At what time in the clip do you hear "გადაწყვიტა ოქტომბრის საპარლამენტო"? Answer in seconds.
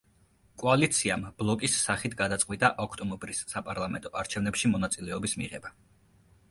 2.23-4.15